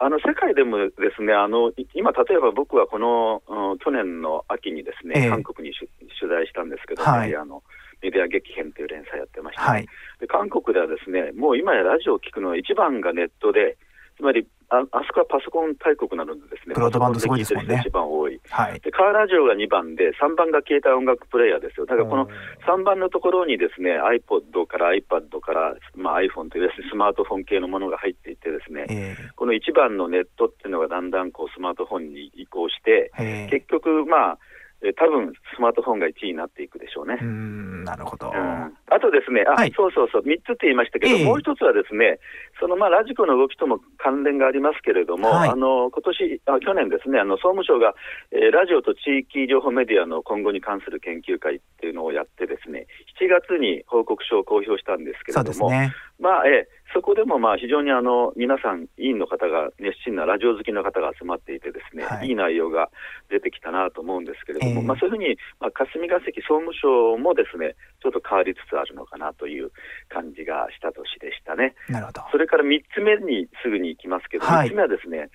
[0.00, 5.80] あの世界でもですね、あのい今、例えば僕はこの、うん去年の秋にですね、ええ韓国にし
[6.20, 7.62] 取材したんですけど、はいメディアの
[8.00, 9.86] メディア激変という連載やってまして、はい。
[10.20, 13.76] で韓国ではですね、もう今やラジオを聞くのは一番がネットで、
[14.18, 18.38] つまりああそこはパソコン大国なのでですね、ブロードバンドすごいですもんね一番多い。
[18.50, 18.80] はい。
[18.80, 21.86] でカーラジオが2番で、3番が携帯音楽プレイヤーですよ。
[21.86, 22.28] だからこの
[22.66, 34.38] 3番のところにですね、iPod から iPad から、まあ、iPhone というスマートフォン系のものが入っていてですね、えこの1番のネットっていうのがだんだんこうスマートフォンに移行して、ー、えー結局、まあ、
[34.82, 37.26] え多分スマートフォンが1位になっていくでしょうねうー。
[37.26, 38.30] んなるほど。
[38.30, 42.18] うんあとですね、あ、はいそうそうそう、3つって言いましたけど、ええもう一つはですね、
[42.58, 47.94] そのまあラジコの動きとも関連がありますけれども、はいあの今年あ去年ですね、あの総務省が、
[48.32, 52.86] えーラジオと地域情報メディアの今後に関する研究会っていうのをやってですね、
[53.20, 55.92] 7月に報告書を公表したんですけそれども、ね。
[56.18, 62.90] まあええそこでもまあ非常にあの皆さん、委員の方が熱心なラジオ好きの方が集まっていて、ですね、はいい、い内容が
[63.30, 69.70] 出てきたなと思うんですけれども、ええまあ、そういうふうに、まあ、霞が関総務省もですねちょっと変わりつつあるのかなという
[70.10, 71.78] 感じがした年でしたね。
[71.86, 72.22] なるほど。
[72.32, 75.30] それから3つ目にすぐに行きますけど、はい3つ目はですね、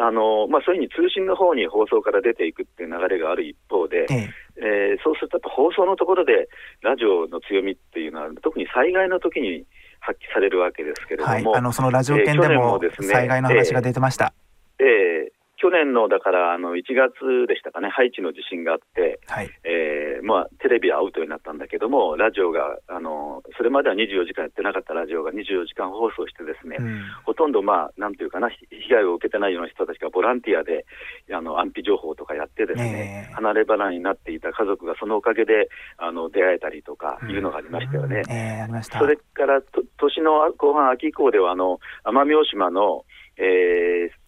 [0.00, 6.48] あのまあ、そういうふうに通信の方に放送から出ていくっていう流れがある一方で、えええーそうすると放送のところで
[6.80, 9.64] ラジオの強みっていうのは、特に災害の時に
[10.02, 14.34] 発揮されるわけですけれどはい、も、あのそのラジオ犬でも災害の話が出てました。
[14.78, 15.31] えー
[15.62, 30.84] 去年のだからあの1月でしたかね、ハイチの地震があって、はい、えーまあ、テレビはアウトになったんだけども、ラジオがあの、それまでは24時間やってなかったラジオが24時間放送して、ですね、うん、ほとんど、まあ、なんていうかな、ひ被害を受けてないような人たちがボランティアで
[31.32, 33.34] あの安否情報とかやって、ですね、ええ。
[33.34, 38.22] 離れ離れになっていた家族がそのおかげであの出会えたりとかいうのがありましたよね。
[38.28, 38.98] ええありました。
[38.98, 43.04] それからと年の後半、秋以降ではあの奄美大島の、
[43.36, 44.22] えー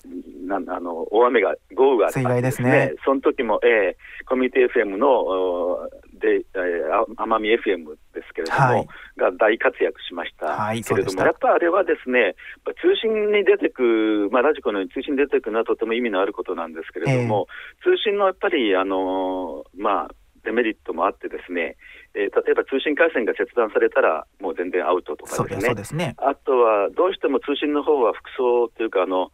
[0.46, 2.92] なんあの大雨が、豪雨があって水害ですね。
[3.04, 5.88] その時も、えーコミュニティ FM のお
[6.20, 8.86] で、えーあ奄美 FM ですけれども、はい。
[9.16, 10.46] が大活躍しました。
[10.46, 12.34] はいけれども、やっぱあれはですね、
[12.64, 17.46] 通信に出てく、まあ、ラジコのように通信に出てくのはとても意味のあることなんですけれども、
[17.82, 20.10] 通信のやっぱり、あのーまあ、
[20.44, 21.76] デメリットもあってですね、
[22.14, 25.60] えー例えば通信回線が切断されたら、もう全然アウトとかですね。
[25.66, 26.14] そうですね。
[26.18, 29.32] あとは、どうしても通信の方は服装というか、あの、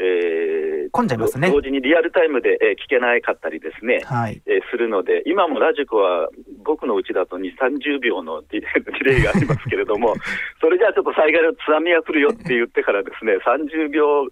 [0.00, 4.42] えー混んじゃいますね同時にリアルタイムで、えー聞けないかったりですね、はい。
[4.46, 6.28] えーするので、今もラジコは
[6.64, 10.14] 僕のうちだと2、30秒の ディレイがありますけれども、
[10.60, 14.26] それじゃあちょっと災害の津波が来るよって言ってからですね、30秒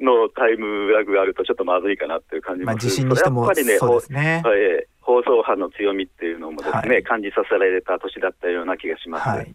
[0.00, 2.90] のタイムラグがあるとちょっとまずいかなっていう感じまあもする。
[2.90, 4.40] 地震にしてもそれやっぱりね、そうですね。
[4.44, 9.26] ほはい放送波の強みっていうのもですね、はい感じさせられた年だったような気がします。
[9.28, 9.54] はい。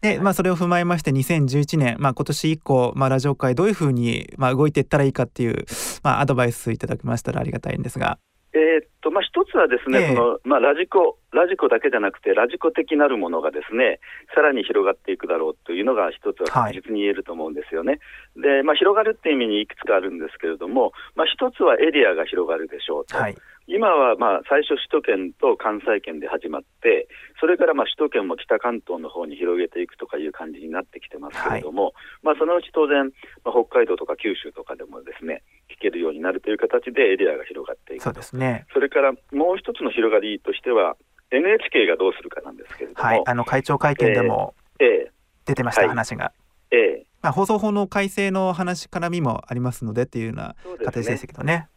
[0.00, 5.64] で、まあ、それを踏まえまして2011年、まあ、今年以降、まあ、ラジオ界どういうふうに、まあ、動いていったらいいかっていう、
[6.02, 8.18] まあ、アドバイスいただけましたらありがたいんですが。
[8.54, 13.98] えーっとまあ、一つはですね、ええそのまあ、ラジコ、ラジコだけじゃなくて、ラジコ的なるものがですね、
[14.34, 17.98] さらに広がっていくだろうというのが一つははい確実に言えると思うんですよね。
[18.36, 23.16] で、まあ、広がるっていう意味にいくつかあるんですけれども、まあ、一つはエリアが広がるでしょうと。
[23.16, 23.36] はい。
[23.72, 27.08] 今はまあ最初、首都圏と関西圏で始まって、
[27.40, 33.08] それからまあ首都圏も北関東の方に広げていくとかいう感じになってきてますけれども、まあ、そのうち当然、
[33.44, 35.42] まあ、北海道とか九州とかでもですね
[35.72, 38.66] 聞けるようになるという形でエリアが広がっていくそうですね。
[38.74, 40.96] それからもう一つの広がりとしては、
[41.30, 43.22] NHK がどうするかなんですけれども、はい。
[43.24, 45.10] あの、会長会見でもええ
[45.46, 46.32] 出てました、はい話が。
[46.70, 51.68] ええまあ、放送法の改正の話絡みもありますのでっていうような形でしたけどね。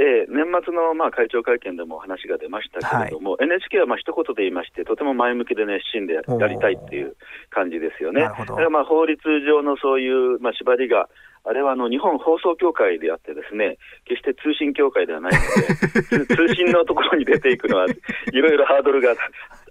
[0.00, 7.16] ええ年末のまあ会長会見でも話が出ましたけれども、NHK はまあ一言で言いまして、とても前向きで熱心でやりたいっていう
[7.50, 8.22] 感じですよね。
[8.22, 8.54] なるほど。
[8.54, 11.10] だからまあ法律上のそういうまあ縛りが、
[11.44, 19.14] あれはあの日本放送協会であってですね、決して通信協会ではないので、通 通信のところに出ていくのは、いろいろハードルが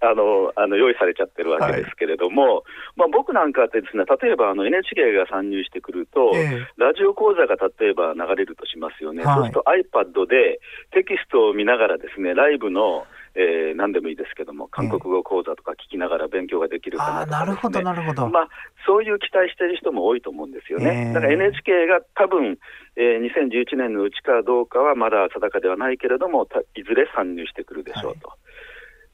[0.01, 2.63] あのあの用意されちゃってるわけですけれども、
[2.95, 6.67] まあ、僕なんかってですね、例えばあの NHK が参入してくると、え。
[6.77, 9.35] ラジオ講座が例えば流れるとしますよね、はい。
[9.35, 9.63] そうすると
[9.97, 10.59] iPad で
[10.91, 13.05] テキストを見ながらですね、ライブの、
[13.35, 18.29] えー何でもいいですけども、韓国語講座とか聞きながら勉強ができるかなとかね、なるほど、なるほど。
[18.29, 18.49] まあ、
[18.85, 21.07] そういう期待している人も多いと思うんですよね。
[21.07, 22.57] えーだから NHK が多分、
[22.95, 28.33] えー2011年のうちかどうかはまだ定かではないけれども、たいずれ参入してくるでしょうと。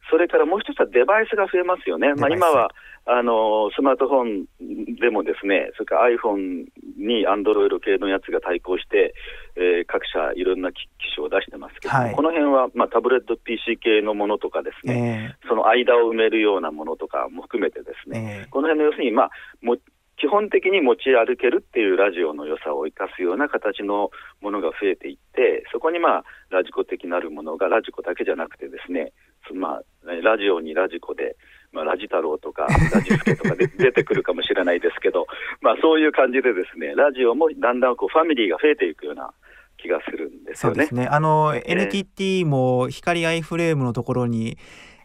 [0.09, 2.13] それからもう一つはデバイスが増えますよね。
[2.13, 2.71] まあ、今は
[3.05, 6.65] あのスマートフォンでもですね、それから iPhone
[6.97, 9.13] に Android 系のやつが対抗して、
[9.55, 12.15] えー各社いろんな機機種を出してますけども、はい。
[12.15, 18.47] この辺はまあタブレット PC 系のものとかですね、えその間を埋めるようなものとかも含めてですね、ええ。
[18.49, 19.29] この辺の要するに、まあ、
[19.61, 19.77] も
[20.17, 24.09] 基本的に持ち歩けるっていうラジオの良さを生かすような形の
[24.41, 29.83] ものが増えていって、そこにまあラジコ的なるものがラジコだけじゃなくてですね、そまあ、
[30.23, 31.35] ラジオにラジコで、
[31.71, 35.27] まあ、ラジ太郎とかラジスケとかで出てくるかもしれないですけど、
[35.61, 39.31] まあそういう感じでですね、ラジオもだんだんこうファミリーが増えていくような
[39.77, 40.95] 気がするんですよねそうです。
[40.95, 41.07] ね。
[41.07, 44.57] あの、え NTT も光アイフレームのところに、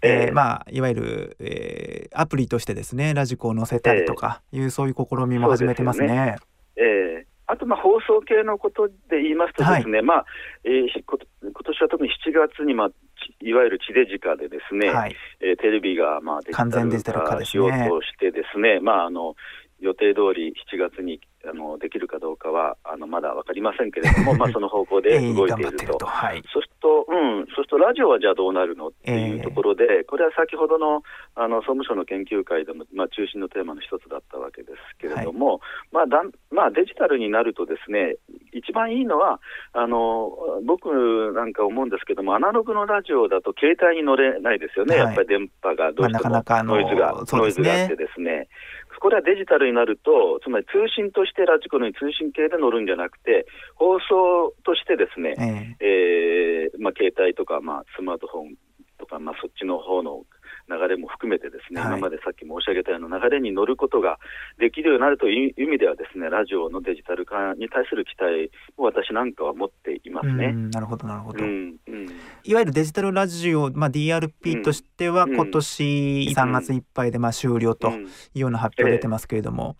[0.03, 6.37] えーええまあ、いわゆる、えーアプリとしてですね、ラジコを載せたりとかいう、そういう試みも始めてますね。
[6.77, 10.25] ええあとまあ放送系のことで言いますとですね、まあ
[10.65, 11.19] えー今
[11.53, 12.95] 年は特に7月に、まあ、ち
[13.41, 15.17] いわゆる地デジカでですね、はい。
[15.41, 19.35] えーテレビがまあデジタル化しようとしてですね、まああの
[19.81, 26.07] 予定通り7月にあのできるかどうかはあのまだ分かりませんけれども、 まあその方向でええ動いていると。
[26.07, 28.89] はいそうすると、うん、そうするとラジオはじゃあどうなるの？
[28.89, 31.03] っていうところで、これは先ほどの
[31.35, 35.61] あの総務省の研究会でも、まあ、中心のテーマの一つだったわけですけれども、
[35.93, 38.17] まあだんまあ、デジタルになるとですね、
[38.53, 39.41] 一番いいのは、
[39.73, 40.33] あの
[40.65, 45.07] 僕なんか思うんですけども、アナログのラジオだと携帯に乗れないですよね、はい。
[45.07, 48.49] やっぱり電波がどうしてもノイズが、ノイズがあってですね。
[49.01, 56.71] これはデジタルになると、つまり通信としてラジコの通信系で乗るんじゃなくて、放送としてですね、ええ。
[56.71, 58.55] えーまあ、携帯とか、まあ、スマートフォン
[58.99, 60.25] とか、まあ、そっちの方の
[60.71, 61.91] 流れも含めてですね、はい。
[61.91, 64.19] 今までさっき申し上げたような流れに乗ることが
[64.59, 70.53] できるようになるという意味ではですね、ラジオのデジタル化に対する期待を私なんかは持っていますうね。
[70.53, 72.07] んなるほどなるほど、うんうん。
[72.45, 76.35] いわゆるデジタルラジオ、まあ、DRP としてはうん今年うん。
[76.35, 77.95] 3月いっぱいでまあ終了とうん。
[78.05, 79.77] いうような発表出てますけれども、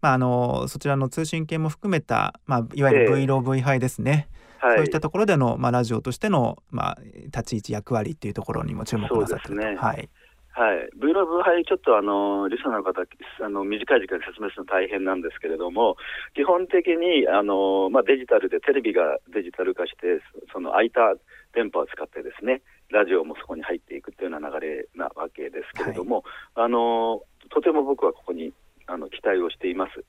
[0.00, 3.20] まあ、あのそちらの通信系も含めた、まあ、いわゆるええ。
[3.20, 4.28] V ロ V ハイですね、
[4.58, 9.76] はい、そういったところでの、まあ、ラジオとしての、まあ、立ち位置役割っていうところにも注目なさってると、そうですね。
[9.76, 10.08] はい、
[10.52, 15.96] はい、V ロブ杯、ちょっとあのリスナーの方あの、短い時間で説明するの大変なんですけれども、
[16.34, 21.14] 基本的にあの、まあ、デジタルで、テレビがデジタル化して、そその空いた
[21.54, 26.24] 電波を使ってですね、ラジオもそこに入っていくというような流れなわけですけれども、
[26.54, 28.52] あのとても僕はここに
[28.86, 30.04] あの期待をしています。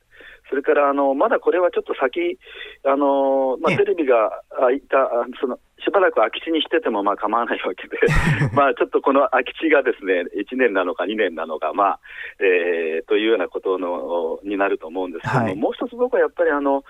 [0.54, 2.38] それからあのまだこれはちょっと先、
[2.86, 3.78] あのまあ、ええ。
[3.78, 7.98] テレビが空いた、あそのしばらく空き地にしててもまあ構わないわけで、
[8.54, 12.00] まあちょっとこの空き地がですね1年なのか2年なのか、まあ
[12.40, 15.56] えーというようなことのになると思うんですけども、はい。
[15.56, 16.84] もう一つ僕はやっぱりあの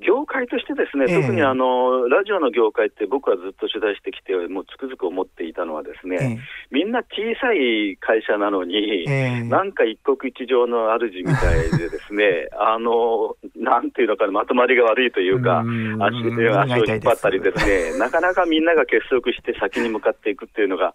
[0.00, 1.22] 業界としてですね、ええ。
[1.22, 6.40] 特にあのラジオの業界って僕はずっと取材してきて、もうつくづく思っていたのはですね、
[6.70, 9.42] みんな小さい会社なのに、ええ。
[9.44, 16.02] なんか一国一城の主みたいでですね、 あの、なんていうのかな、まとまりが悪いというか、うん。
[16.02, 20.94] 足足を引っ張ったりですね、なかなかみんなが結束して先に向かっていくっていうのが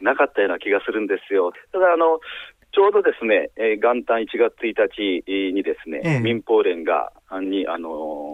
[0.00, 1.52] なかったような気がするんですよ。
[1.72, 2.20] ただ、あの、
[2.74, 4.74] ちょうどですね、えー元旦1月1
[5.24, 6.20] 日にですね、ええ。
[6.20, 8.33] 民放連が、あに、あのー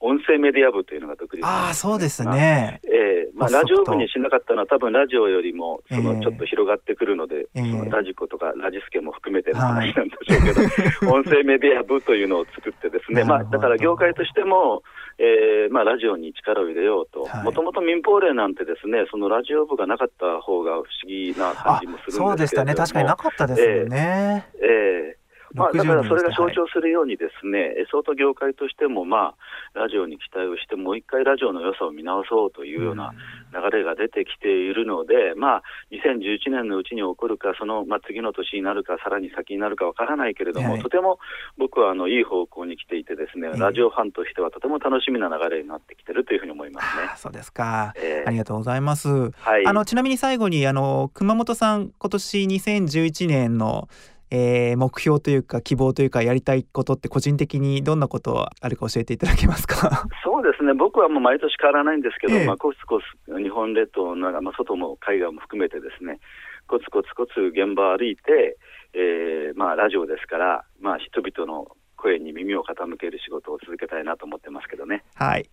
[0.00, 2.80] 音声メディア部というのが独立ああそうですね。
[2.84, 3.28] ええ。
[3.34, 6.02] まあ、ラジオ部にしなかったのは、多分ラジオよりもそええ。
[6.02, 7.70] のちょっと広がってくるので、ええ。
[7.70, 14.82] そのラジコとかラジスケも含めての話なんでしょうけど、 音声メディア部というのを作ってですね、まあ、だから業界としても、
[15.18, 17.24] ええまあ、ラジオに力を入れようと。
[17.24, 22.28] はい、もともと民放令なんてですね、そのラジオ部がなかった方が不思議な感あじもするんですけれども。
[22.30, 22.74] そうでしたね。
[22.74, 24.46] 確かになかったですよね。
[24.62, 25.17] ええ
[25.54, 29.34] まあ、だからそれが象60徴するようにですね、え相当業界としても、ま
[29.74, 33.12] あ、ラジオに期待をして、もう一回ラジオの良さを見直そうというような
[33.52, 41.18] 流れが出てきているので、まあ、2011年のうちに起こるか、その、まあ、次の年になるか、さらに先になるかわからないけれども、はいとても
[41.58, 47.16] 僕はあのいい方向に来ていてですね、ええラジオファンとしてはとても楽しみな流れになってきてるというふうに思いますねあ。
[47.16, 47.92] そうですか。
[47.96, 49.08] ええありがとうございます。
[49.32, 53.88] はいあのちなみに最後にあの熊本さん今年2011年の、
[54.30, 60.04] えー目標というか希望というかやりたいことって個人的にどんなことあるか教えていただけますか？
[60.24, 66.18] そうですね、僕はもう毎年変わらないんですけど、ええまあ、コツコツ日本列島の、まあ、外も海外も含めてですね、
[66.66, 68.58] コツコツコツ現場を歩いて、
[68.94, 71.68] えーまあ、ラジオですから、まあ、人々の
[71.98, 75.04] 声に耳を傾ける仕事を続けたいなと思ってますけどね。
[75.14, 75.50] はい。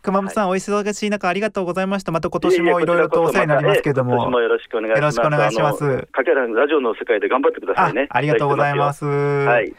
[0.00, 2.12] 熊本さん、お忙しい中ありがとうございました。
[2.12, 4.40] また今年もいろいろとお世話になりますけども今年も。
[4.40, 5.16] よろしくお願いします。
[5.18, 8.06] よろしくお願いしますかけらのラジオの世界で頑張ってくださいね。
[8.10, 9.04] あありがとうございます。
[9.04, 9.74] はい。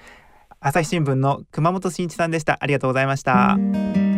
[0.60, 2.58] 朝日新聞の熊本真一さんでした。
[2.60, 3.56] ありがとうございました。
[3.58, 4.10] えー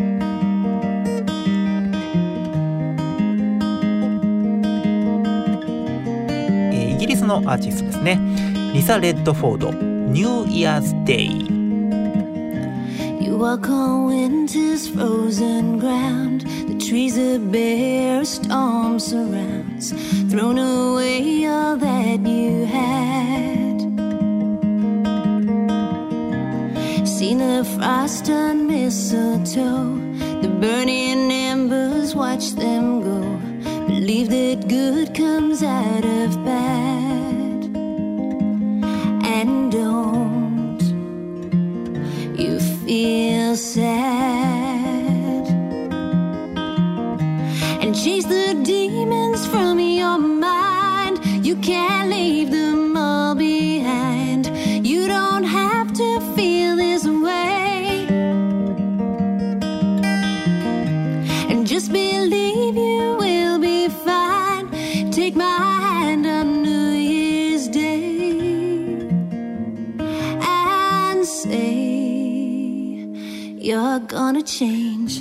[6.95, 8.19] イギリスのアーティストですね。
[8.73, 11.60] リサ・レッドフォード、New Year's Day。
[13.21, 16.41] You walk on winter's frozen ground.
[16.41, 19.91] The trees are bare, a storm surrounds.
[20.31, 23.77] Thrown away all that you had.
[27.07, 29.99] Seen the frost on mistletoe.
[30.41, 33.21] The burning embers, watch them go.
[33.87, 37.00] Believe that good comes out of bad.
[74.33, 75.19] Gonna change.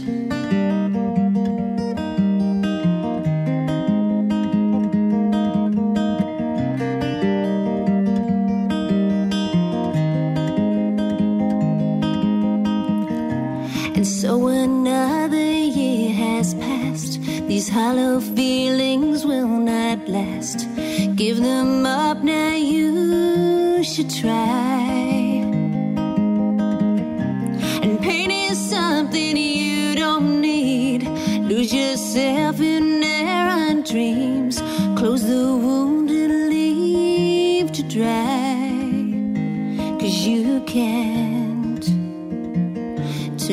[13.97, 17.21] And so another year has passed.
[17.49, 20.69] These hollow feelings will not last.
[21.17, 24.60] Give them up now, you should try.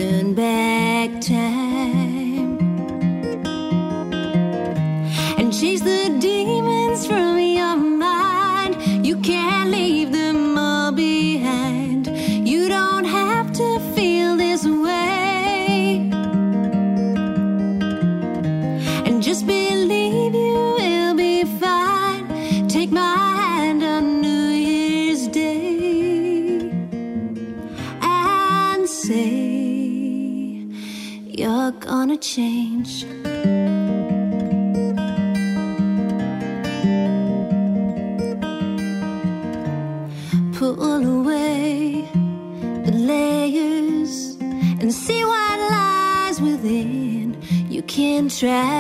[0.07, 1.66] Turn back time
[48.37, 48.76] 雪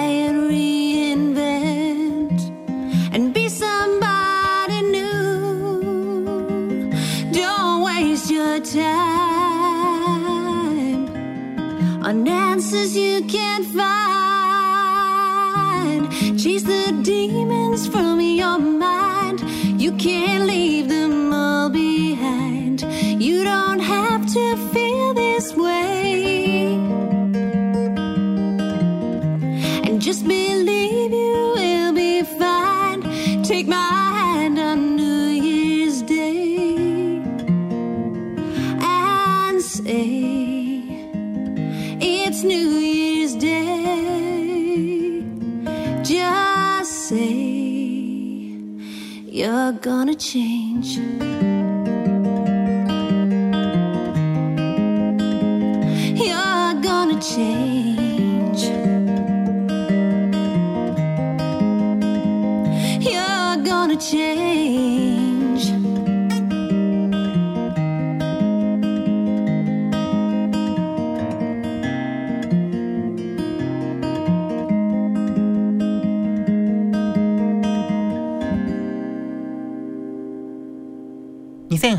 [57.27, 57.96] shame.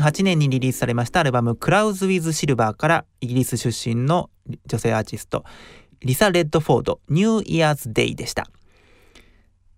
[0.09, 4.29] 2008年にリリースされましたアルバム「クラウズ・ウィズ・シルバー」からイギリス出身の
[4.65, 5.45] 女性アーティスト
[6.01, 8.49] リサ・レッドフォード「New Year's Day」でした。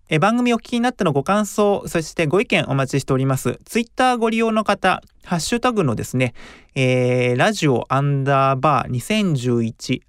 [0.08, 3.58] え番組お聞きになったのご感想そしてご意見お待ちしております。
[3.64, 6.34] ツイッターご利用の方ハッシュタグのですね、
[6.74, 8.90] えーラジオアンダーバー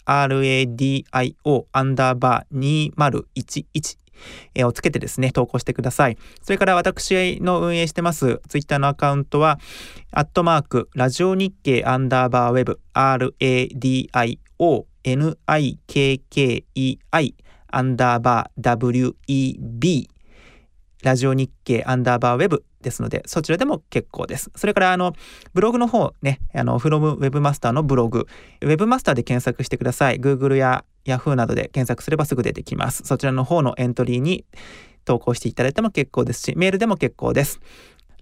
[0.05, 4.02] 2011RADIO アンダーバー2011
[4.55, 6.17] えーをつけてですね、投稿してください。
[6.41, 9.59] それから私の運営してますツイッターのアカウントは、
[10.11, 16.99] アットマーク、ラジオ日経アンダーバーウェブ、RADIO、NIKKEI、
[17.71, 19.13] アンダーバー
[19.57, 20.07] WEB、
[21.03, 24.51] ラジオ日経アンダーバーウェブですので、そちらでも結構です。
[24.55, 25.15] それから、あの、
[25.53, 28.27] ブログの方ね、あの、フロムウェブマスターのブログ、
[28.61, 30.19] ウェブマスターで検索してください。
[30.19, 33.01] Google や Yahoo などで検索すればすぐ出てきます。
[33.05, 34.45] そちらの方のエントリーに
[35.05, 37.59] 投稿していただいても結構ですし、メールでも結構です。